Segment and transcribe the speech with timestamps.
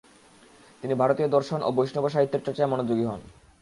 [0.83, 3.21] তিনি ভারতীয় দর্শন ও বৈষ্ণব ও সাহিত্যের চর্চায় মনোযোগী হন।